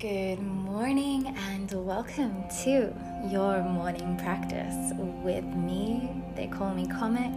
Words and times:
Good 0.00 0.40
morning 0.40 1.36
and 1.50 1.70
welcome 1.72 2.44
to 2.62 2.94
your 3.28 3.62
morning 3.62 4.16
practice 4.16 4.94
with 4.96 5.44
me. 5.44 6.22
They 6.34 6.46
call 6.46 6.72
me 6.72 6.86
Comet. 6.86 7.30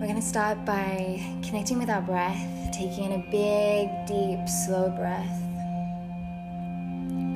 We're 0.00 0.06
going 0.06 0.18
to 0.18 0.26
start 0.26 0.64
by 0.64 1.20
connecting 1.44 1.78
with 1.78 1.90
our 1.90 2.00
breath, 2.00 2.40
taking 2.72 3.12
in 3.12 3.14
a 3.20 3.22
big, 3.30 3.90
deep, 4.06 4.48
slow 4.48 4.88
breath, 4.88 5.42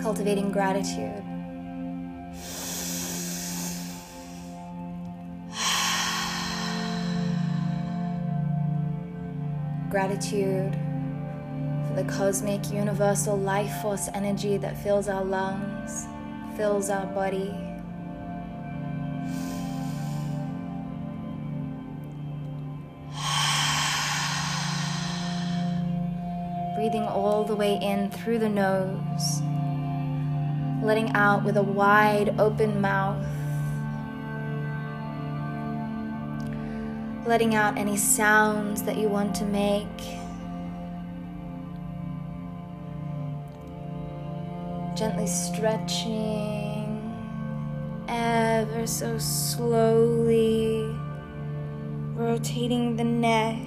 cultivating 0.03 0.51
gratitude. 0.51 1.23
Gratitude 9.91 10.79
the 11.95 12.05
cosmic, 12.05 12.73
universal 12.73 13.39
life 13.39 13.81
force 13.81 14.09
energy 14.15 14.57
that 14.57 14.77
fills 14.83 15.07
our 15.09 15.25
lungs, 15.25 16.07
fills 16.57 16.91
our 16.91 17.07
body. 17.07 17.55
Breathing 26.75 27.05
all 27.05 27.45
the 27.45 27.55
way 27.55 27.79
in 27.81 28.11
through 28.11 28.41
the 28.41 28.49
nose, 28.49 29.41
letting 30.83 31.13
out 31.15 31.45
with 31.45 31.57
a 31.57 31.63
wide 31.63 32.35
open 32.41 32.81
mouth. 32.81 33.25
Letting 37.25 37.55
out 37.55 37.79
any 37.79 37.97
sounds 37.97 38.83
that 38.83 38.99
you 38.99 39.09
want 39.09 39.35
to 39.37 39.45
make. 39.45 40.24
Gently 44.95 45.27
stretching 45.27 46.85
ever 48.09 48.87
so 48.87 49.19
slowly, 49.19 50.95
rotating 52.15 52.97
the 52.97 53.03
neck, 53.03 53.59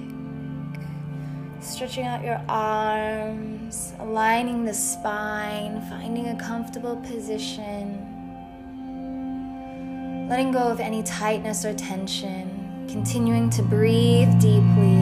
stretching 1.60 2.06
out 2.06 2.24
your 2.24 2.40
arms, 2.48 3.92
aligning 3.98 4.64
the 4.64 4.72
spine, 4.72 5.82
finding 5.90 6.28
a 6.28 6.36
comfortable 6.40 6.96
position, 6.96 8.06
letting 10.30 10.50
go 10.50 10.60
of 10.60 10.80
any 10.80 11.02
tightness 11.02 11.64
or 11.64 11.74
tension, 11.74 12.86
continuing 12.88 13.50
to 13.50 13.62
breathe 13.62 14.32
deeply. 14.40 14.97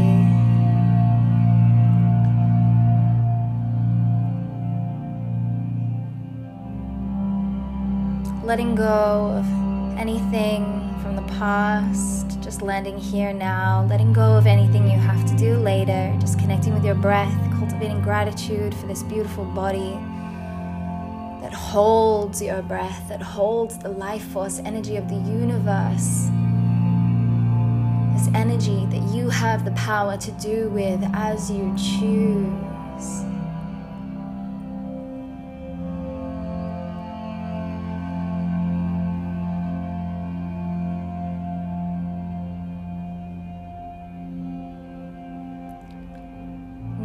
Letting 8.46 8.76
go 8.76 9.34
of 9.36 9.98
anything 9.98 10.64
from 11.02 11.16
the 11.16 11.22
past, 11.34 12.40
just 12.40 12.62
landing 12.62 12.96
here 12.96 13.32
now, 13.32 13.84
letting 13.90 14.12
go 14.12 14.36
of 14.36 14.46
anything 14.46 14.88
you 14.88 14.96
have 14.96 15.26
to 15.26 15.36
do 15.36 15.56
later, 15.56 16.16
just 16.20 16.38
connecting 16.38 16.72
with 16.72 16.84
your 16.84 16.94
breath, 16.94 17.34
cultivating 17.58 18.00
gratitude 18.02 18.72
for 18.72 18.86
this 18.86 19.02
beautiful 19.02 19.44
body 19.46 19.98
that 21.42 21.52
holds 21.52 22.40
your 22.40 22.62
breath, 22.62 23.08
that 23.08 23.20
holds 23.20 23.78
the 23.78 23.88
life 23.88 24.22
force 24.28 24.60
energy 24.60 24.94
of 24.94 25.08
the 25.08 25.16
universe. 25.16 26.28
This 28.14 28.28
energy 28.32 28.86
that 28.90 29.12
you 29.12 29.28
have 29.28 29.64
the 29.64 29.72
power 29.72 30.16
to 30.18 30.30
do 30.32 30.68
with 30.68 31.00
as 31.14 31.50
you 31.50 31.74
choose. 31.76 33.35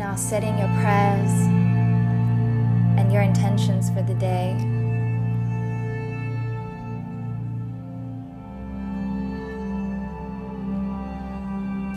Now 0.02 0.16
setting 0.16 0.58
your 0.58 0.68
prayers 0.82 1.32
and 2.98 3.14
your 3.14 3.22
intentions 3.22 3.88
for 3.92 4.02
the 4.02 4.16
day. 4.16 4.58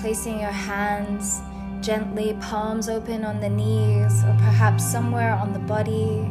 Placing 0.02 0.38
your 0.38 0.50
hands 0.50 1.40
gently, 1.80 2.36
palms 2.42 2.90
open 2.90 3.24
on 3.24 3.40
the 3.40 3.48
knees, 3.48 4.22
or 4.24 4.34
perhaps 4.36 4.84
somewhere 4.84 5.32
on 5.32 5.54
the 5.54 5.58
body, 5.60 6.30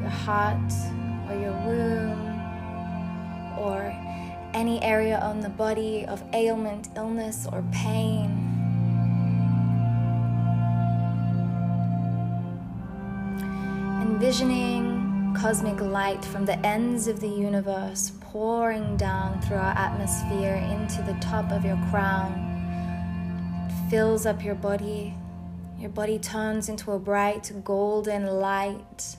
your 0.00 0.10
heart, 0.26 0.72
or 1.28 1.38
your 1.38 1.54
womb, 1.64 2.18
or 3.60 3.94
any 4.54 4.82
area 4.82 5.20
on 5.20 5.38
the 5.38 5.50
body 5.50 6.04
of 6.04 6.24
ailment, 6.32 6.88
illness, 6.96 7.46
or 7.52 7.62
pain. 7.70 8.53
Envisioning 14.24 15.36
cosmic 15.38 15.78
light 15.82 16.24
from 16.24 16.46
the 16.46 16.58
ends 16.66 17.08
of 17.08 17.20
the 17.20 17.28
universe 17.28 18.10
pouring 18.22 18.96
down 18.96 19.38
through 19.42 19.58
our 19.58 19.76
atmosphere 19.76 20.54
into 20.72 21.02
the 21.02 21.12
top 21.20 21.52
of 21.52 21.62
your 21.62 21.76
crown. 21.90 22.32
It 23.68 23.90
fills 23.90 24.24
up 24.24 24.42
your 24.42 24.54
body. 24.54 25.12
Your 25.78 25.90
body 25.90 26.18
turns 26.18 26.70
into 26.70 26.92
a 26.92 26.98
bright 26.98 27.52
golden 27.64 28.24
light. 28.24 29.16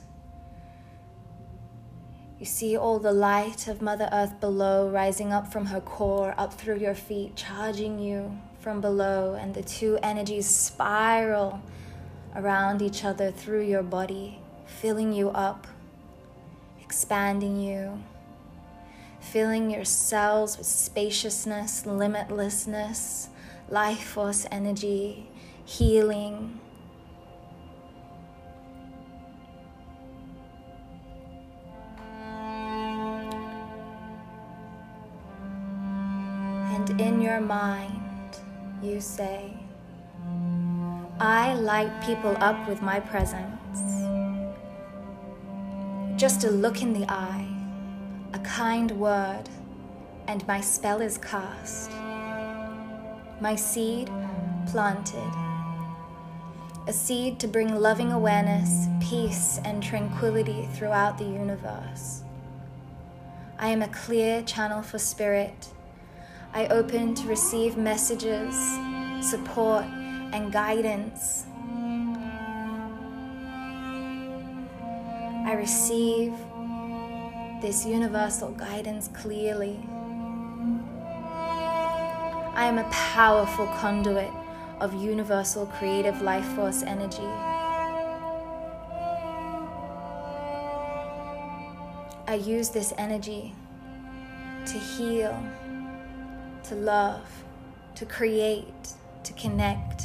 You 2.40 2.46
see 2.46 2.76
all 2.76 2.98
the 2.98 3.12
light 3.12 3.68
of 3.68 3.80
Mother 3.80 4.08
Earth 4.10 4.40
below 4.40 4.90
rising 4.90 5.32
up 5.32 5.52
from 5.52 5.66
her 5.66 5.80
core, 5.80 6.34
up 6.36 6.52
through 6.52 6.78
your 6.78 6.96
feet, 6.96 7.36
charging 7.36 8.00
you 8.00 8.36
from 8.58 8.80
below, 8.80 9.34
and 9.34 9.54
the 9.54 9.62
two 9.62 10.00
energies 10.02 10.48
spiral 10.48 11.62
around 12.34 12.82
each 12.82 13.04
other 13.04 13.30
through 13.30 13.62
your 13.62 13.84
body 13.84 14.40
filling 14.66 15.12
you 15.12 15.30
up, 15.30 15.66
expanding 16.80 17.60
you, 17.60 18.02
filling 19.20 19.70
your 19.70 19.84
cells 19.84 20.58
with 20.58 20.66
spaciousness, 20.66 21.82
limitlessness, 21.84 23.28
life 23.68 24.02
force 24.02 24.46
energy, 24.50 25.28
healing. 25.64 26.60
And 36.74 37.00
in 37.00 37.20
your 37.20 37.40
mind, 37.40 38.00
you 38.82 39.00
say, 39.00 39.52
I 41.18 41.54
light 41.54 42.02
people 42.04 42.36
up 42.38 42.68
with 42.68 42.82
my 42.82 43.00
presence. 43.00 43.55
Just 46.26 46.42
a 46.42 46.50
look 46.50 46.82
in 46.82 46.92
the 46.92 47.08
eye, 47.08 47.46
a 48.32 48.40
kind 48.40 48.90
word, 48.90 49.44
and 50.26 50.44
my 50.48 50.60
spell 50.60 51.00
is 51.00 51.18
cast. 51.18 51.92
My 53.40 53.54
seed 53.54 54.10
planted. 54.66 55.32
A 56.88 56.92
seed 56.92 57.38
to 57.38 57.46
bring 57.46 57.76
loving 57.76 58.10
awareness, 58.10 58.88
peace, 59.00 59.60
and 59.64 59.80
tranquility 59.80 60.68
throughout 60.74 61.16
the 61.16 61.24
universe. 61.24 62.24
I 63.56 63.68
am 63.68 63.80
a 63.80 63.88
clear 63.88 64.42
channel 64.42 64.82
for 64.82 64.98
spirit. 64.98 65.68
I 66.52 66.66
open 66.66 67.14
to 67.14 67.28
receive 67.28 67.76
messages, 67.76 68.56
support, 69.20 69.84
and 70.32 70.52
guidance 70.52 71.45
I 75.46 75.52
receive 75.52 76.34
this 77.62 77.86
universal 77.86 78.50
guidance 78.50 79.08
clearly. 79.14 79.78
I 82.52 82.66
am 82.66 82.78
a 82.78 82.88
powerful 82.90 83.68
conduit 83.78 84.32
of 84.80 84.92
universal 85.00 85.66
creative 85.66 86.20
life 86.20 86.44
force 86.56 86.82
energy. 86.82 87.22
I 92.26 92.42
use 92.44 92.70
this 92.70 92.92
energy 92.98 93.54
to 94.66 94.72
heal, 94.72 95.40
to 96.64 96.74
love, 96.74 97.44
to 97.94 98.04
create, 98.04 98.94
to 99.22 99.32
connect. 99.34 100.02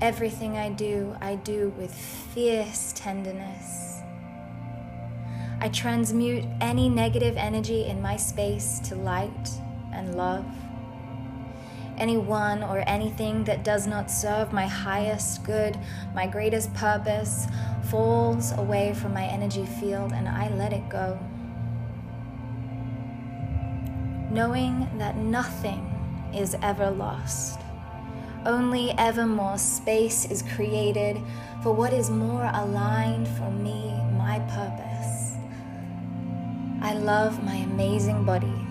Everything 0.00 0.56
I 0.56 0.70
do, 0.70 1.14
I 1.20 1.34
do 1.34 1.74
with 1.76 1.94
fierce 1.94 2.92
tenderness. 2.94 4.00
I 5.60 5.68
transmute 5.68 6.46
any 6.60 6.88
negative 6.88 7.36
energy 7.36 7.84
in 7.84 8.00
my 8.00 8.16
space 8.16 8.80
to 8.88 8.94
light 8.94 9.50
and 9.92 10.14
love. 10.16 10.46
anyone 12.00 12.62
or 12.62 12.82
anything 12.86 13.44
that 13.44 13.62
does 13.62 13.86
not 13.86 14.10
serve 14.10 14.52
my 14.52 14.66
highest 14.66 15.44
good, 15.44 15.78
my 16.14 16.26
greatest 16.26 16.72
purpose, 16.74 17.46
falls 17.90 18.52
away 18.52 18.94
from 18.94 19.12
my 19.12 19.24
energy 19.26 19.66
field 19.66 20.12
and 20.12 20.26
I 20.28 20.48
let 20.54 20.72
it 20.72 20.88
go. 20.88 21.18
Knowing 24.30 24.88
that 24.98 25.16
nothing 25.16 25.86
is 26.34 26.56
ever 26.62 26.90
lost. 26.90 27.60
Only 28.46 28.92
ever 28.92 29.26
more 29.26 29.58
space 29.58 30.24
is 30.24 30.42
created 30.54 31.20
for 31.62 31.74
what 31.74 31.92
is 31.92 32.08
more 32.08 32.50
aligned 32.54 33.28
for 33.28 33.50
me, 33.50 33.92
my 34.16 34.38
purpose. 34.48 35.36
I 36.80 36.94
love 36.94 37.44
my 37.44 37.56
amazing 37.56 38.24
body. 38.24 38.66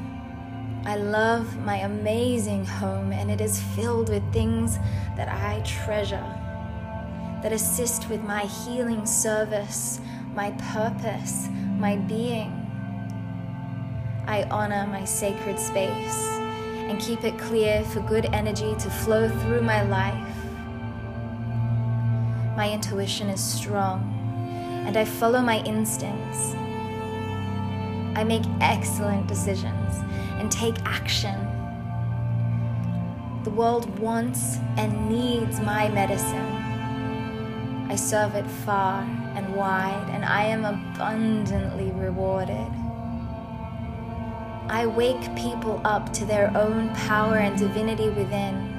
I 0.86 0.95
love 0.95 1.56
my 1.63 1.77
amazing 1.77 2.66
home, 2.66 3.12
and 3.12 3.30
it 3.30 3.42
is 3.42 3.62
filled 3.75 4.10
with 4.10 4.33
things 4.33 4.80
that 5.16 5.30
I 5.30 5.62
treasure, 5.62 6.33
that 7.44 7.54
assist 7.54 8.10
with 8.10 8.24
my 8.24 8.45
healing 8.45 9.06
service, 9.06 10.00
my 10.33 10.50
purpose, 10.74 11.48
my 11.77 11.95
being. 11.95 12.56
I 14.25 14.48
honor 14.50 14.88
my 14.88 15.06
sacred 15.06 15.60
space 15.60 16.38
and 16.89 17.00
keep 17.00 17.24
it 17.24 17.38
clear 17.38 17.83
for 17.83 18.00
good 18.01 18.25
energy 18.33 18.74
to 18.80 18.89
flow 18.89 19.30
through 19.30 19.62
my 19.62 19.83
life. 19.83 20.36
My 22.57 22.71
intuition 22.71 23.30
is 23.30 23.41
strong, 23.41 24.01
and 24.88 24.97
I 24.97 25.06
follow 25.06 25.39
my 25.39 25.59
instincts. 25.65 26.56
I 28.18 28.24
make 28.24 28.44
excellent 28.59 29.27
decisions 29.27 29.97
and 30.39 30.51
take 30.51 30.75
action. 30.83 31.38
The 33.44 33.51
world 33.51 34.00
wants 34.00 34.57
and 34.75 35.09
needs 35.09 35.59
my 35.62 35.89
medicine. 35.89 36.56
I 37.88 37.95
serve 37.95 38.33
it 38.33 38.47
far 38.65 39.03
and 39.35 39.56
wide, 39.56 40.09
and 40.12 40.25
I 40.25 40.44
am 40.45 40.65
abundantly 40.65 41.92
rewarded. 41.92 42.78
I 44.69 44.86
wake 44.86 45.36
people 45.36 45.81
up 45.83 46.13
to 46.13 46.25
their 46.25 46.56
own 46.56 46.94
power 46.94 47.38
and 47.38 47.57
divinity 47.57 48.10
within. 48.10 48.75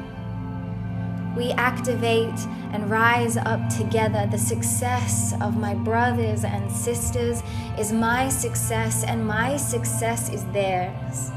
We 1.37 1.51
activate 1.53 2.39
and 2.73 2.89
rise 2.89 3.37
up 3.37 3.69
together. 3.69 4.29
The 4.31 4.39
success 4.39 5.35
of 5.41 5.57
my 5.57 5.75
brothers 5.75 6.45
and 6.45 6.71
sisters 6.71 7.43
is 7.77 7.93
my 7.93 8.29
success, 8.29 9.03
and 9.03 9.27
my 9.27 9.57
success 9.57 10.31
is 10.31 10.45
theirs. 10.47 11.33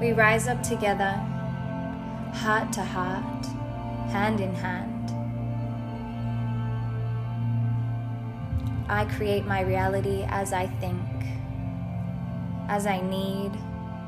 We 0.00 0.12
rise 0.12 0.46
up 0.46 0.62
together, 0.62 1.12
heart 2.32 2.72
to 2.74 2.82
heart, 2.82 3.46
hand 4.10 4.40
in 4.40 4.54
hand. 4.54 4.92
I 8.88 9.04
create 9.04 9.46
my 9.46 9.62
reality 9.62 10.24
as 10.28 10.52
I 10.52 10.66
think, 10.66 11.02
as 12.68 12.86
I 12.86 13.00
need, 13.00 13.52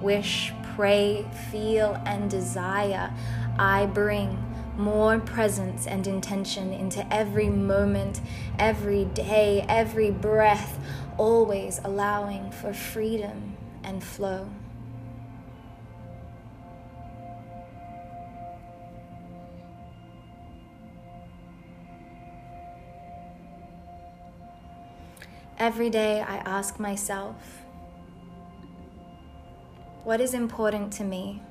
wish, 0.01 0.53
pray, 0.75 1.27
feel, 1.51 2.01
and 2.05 2.31
desire. 2.31 3.13
I 3.59 3.87
bring 3.87 4.45
more 4.77 5.19
presence 5.19 5.87
and 5.87 6.07
intention 6.07 6.73
into 6.73 7.13
every 7.13 7.49
moment, 7.49 8.21
every 8.59 9.07
day, 9.07 9.65
every 9.69 10.11
breath, 10.11 10.79
always 11.17 11.81
allowing 11.83 12.51
for 12.53 12.73
freedom 12.73 13.57
and 13.83 14.03
flow. 14.03 14.49
Every 25.59 25.91
day 25.91 26.21
I 26.21 26.37
ask 26.37 26.79
myself, 26.79 27.65
what 30.09 30.23
is 30.23 30.33
important 30.33 30.91
to 30.91 31.05
me? 31.05 31.43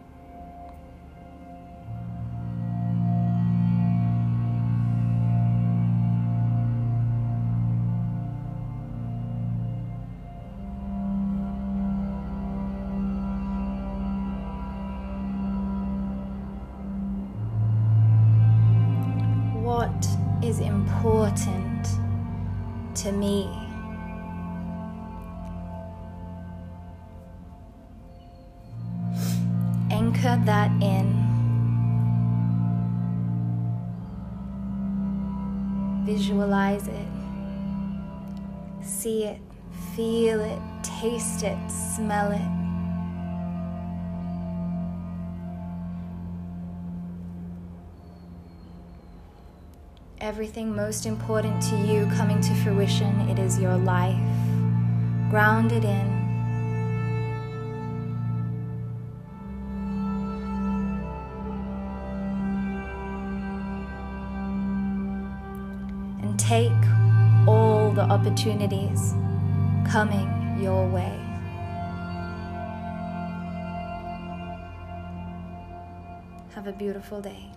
What 19.62 20.08
is 20.42 20.62
important 20.62 21.86
to 22.96 23.12
me? 23.12 23.67
Anchor 30.08 30.42
that 30.46 30.72
in. 30.82 31.06
Visualize 36.06 36.88
it. 36.88 37.08
See 38.82 39.26
it, 39.26 39.42
feel 39.98 40.40
it, 40.40 40.60
taste 40.82 41.44
it, 41.44 41.58
smell 41.70 42.32
it. 42.32 42.40
Everything 50.22 50.74
most 50.74 51.06
important 51.06 51.62
to 51.64 51.76
you 51.76 52.06
coming 52.16 52.40
to 52.40 52.54
fruition, 52.64 53.20
it 53.30 53.40
is 53.40 53.60
your 53.60 53.76
life. 53.76 54.16
Grounded 55.30 55.84
in. 55.84 56.17
Take 66.38 66.72
all 67.48 67.92
the 67.92 68.02
opportunities 68.02 69.14
coming 69.86 70.60
your 70.62 70.88
way. 70.88 71.20
Have 76.54 76.68
a 76.68 76.72
beautiful 76.72 77.22
day. 77.22 77.52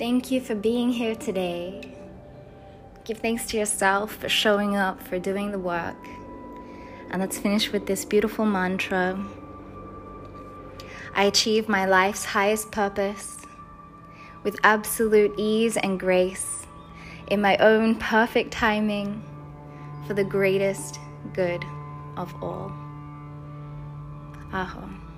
Thank 0.00 0.30
you 0.30 0.40
for 0.40 0.54
being 0.54 0.92
here 0.92 1.14
today. 1.14 1.94
Give 3.04 3.18
thanks 3.18 3.44
to 3.48 3.58
yourself 3.58 4.16
for 4.16 4.30
showing 4.30 4.74
up, 4.74 5.02
for 5.02 5.18
doing 5.18 5.52
the 5.52 5.58
work. 5.58 6.08
And 7.10 7.20
let's 7.20 7.36
finish 7.36 7.70
with 7.70 7.84
this 7.84 8.06
beautiful 8.06 8.46
mantra 8.46 9.22
I 11.14 11.24
achieve 11.24 11.68
my 11.68 11.84
life's 11.84 12.24
highest 12.24 12.72
purpose 12.72 13.36
with 14.42 14.58
absolute 14.64 15.34
ease 15.36 15.76
and 15.76 16.00
grace 16.00 16.64
in 17.26 17.42
my 17.42 17.58
own 17.58 17.94
perfect 17.96 18.52
timing 18.52 19.22
for 20.06 20.14
the 20.14 20.24
greatest 20.24 20.98
good 21.34 21.62
of 22.16 22.34
all. 22.42 22.72
Aho. 24.50 25.09